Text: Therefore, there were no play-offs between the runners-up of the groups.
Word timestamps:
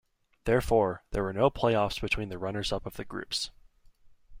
Therefore, 0.45 1.03
there 1.11 1.21
were 1.21 1.31
no 1.31 1.51
play-offs 1.51 1.99
between 1.99 2.29
the 2.29 2.39
runners-up 2.39 2.87
of 2.87 2.95
the 2.95 3.05
groups. 3.05 3.51